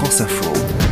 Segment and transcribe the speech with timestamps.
[0.00, 0.89] France Info.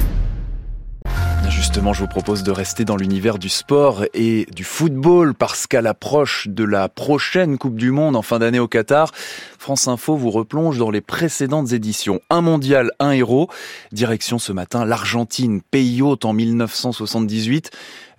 [1.58, 5.82] Justement, je vous propose de rester dans l'univers du sport et du football parce qu'à
[5.82, 9.10] l'approche de la prochaine Coupe du Monde en fin d'année au Qatar,
[9.58, 12.20] France Info vous replonge dans les précédentes éditions.
[12.30, 13.50] Un mondial, un héros.
[13.90, 17.72] Direction ce matin l'Argentine, pays hôte en 1978,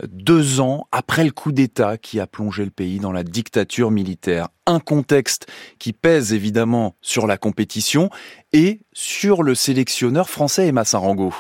[0.09, 4.49] deux ans après le coup d'État qui a plongé le pays dans la dictature militaire.
[4.65, 5.47] Un contexte
[5.79, 8.09] qui pèse évidemment sur la compétition
[8.51, 11.33] et sur le sélectionneur français Emma Sarango.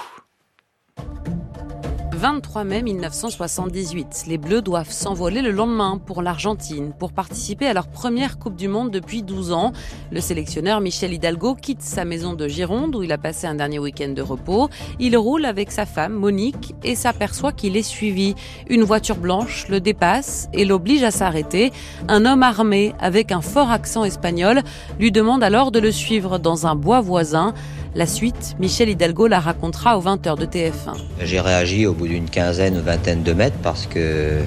[2.19, 4.25] 23 mai 1978.
[4.27, 8.67] Les Bleus doivent s'envoler le lendemain pour l'Argentine pour participer à leur première Coupe du
[8.67, 9.71] Monde depuis 12 ans.
[10.11, 13.79] Le sélectionneur Michel Hidalgo quitte sa maison de Gironde où il a passé un dernier
[13.79, 14.67] week-end de repos.
[14.99, 18.35] Il roule avec sa femme Monique et s'aperçoit qu'il est suivi.
[18.69, 21.71] Une voiture blanche le dépasse et l'oblige à s'arrêter.
[22.09, 24.61] Un homme armé avec un fort accent espagnol
[24.99, 27.53] lui demande alors de le suivre dans un bois voisin.
[27.95, 30.95] La suite, Michel Hidalgo la racontera aux 20h de TF1.
[31.23, 34.37] J'ai réagi au bout d'une quinzaine ou vingtaine de mètres parce que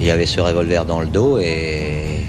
[0.00, 2.20] il avait ce revolver dans le dos et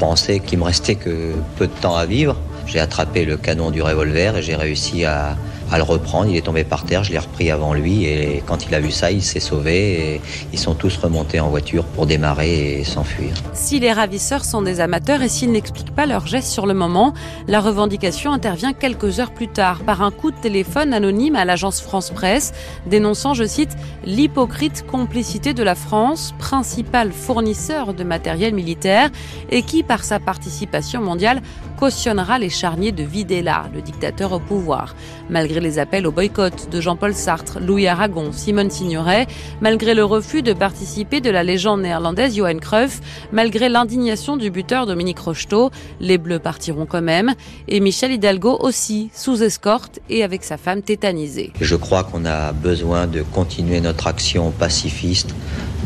[0.00, 2.36] pensais qu'il me restait que peu de temps à vivre.
[2.66, 5.36] J'ai attrapé le canon du revolver et j'ai réussi à,
[5.72, 6.28] à le reprendre.
[6.28, 8.90] Il est tombé par terre, je l'ai repris avant lui et quand il a vu
[8.90, 10.20] ça, il s'est sauvé et
[10.52, 13.32] ils sont tous remontés en voiture pour démarrer et s'enfuir.
[13.54, 17.14] Si les ravisseurs sont des amateurs et s'ils n'expliquent pas leur geste sur le moment,
[17.48, 21.80] la revendication intervient quelques heures plus tard par un coup de téléphone anonyme à l'agence
[21.80, 22.52] France Presse
[22.86, 29.10] dénonçant, je cite, l'hypocrite complicité de la France, principal fournisseur de matériel militaire
[29.50, 31.40] et qui, par sa participation mondiale,
[31.82, 34.94] cautionnera les charniers de Videla, le dictateur au pouvoir.
[35.28, 39.26] Malgré les appels au boycott de Jean-Paul Sartre, Louis Aragon, Simone Signoret,
[39.60, 43.00] malgré le refus de participer de la légende néerlandaise Johan Cruyff,
[43.32, 47.34] malgré l'indignation du buteur Dominique Rocheteau, les Bleus partiront quand même,
[47.66, 51.52] et Michel Hidalgo aussi, sous escorte et avec sa femme tétanisée.
[51.60, 55.34] Je crois qu'on a besoin de continuer notre action pacifiste,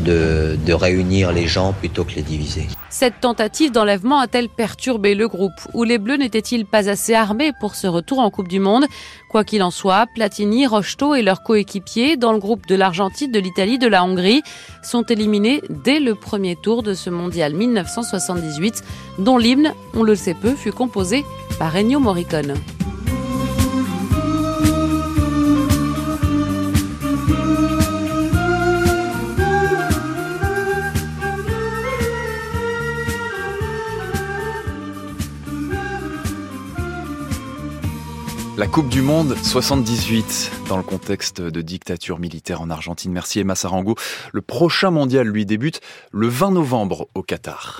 [0.05, 2.67] de, de réunir les gens plutôt que les diviser.
[2.99, 7.75] Cette tentative d'enlèvement a-t-elle perturbé le groupe Où les Bleus n'étaient-ils pas assez armés pour
[7.75, 8.87] ce retour en Coupe du Monde?
[9.29, 13.37] Quoi qu'il en soit, Platini, Rocheteau et leurs coéquipiers dans le groupe de l'Argentine, de
[13.37, 14.41] l'Italie, de la Hongrie
[14.81, 18.83] sont éliminés dès le premier tour de ce mondial 1978,
[19.19, 21.23] dont l'hymne, on le sait peu, fut composé
[21.59, 22.55] par Ennio Morricone.
[38.57, 43.11] La Coupe du Monde 78 dans le contexte de dictature militaire en Argentine.
[43.11, 43.93] Merci Emma Sarango.
[44.33, 45.79] Le prochain mondial lui débute
[46.11, 47.75] le 20 novembre au Qatar.